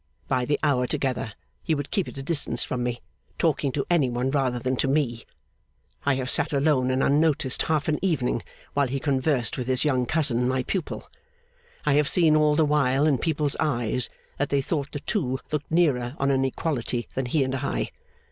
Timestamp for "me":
2.81-3.01, 4.87-5.25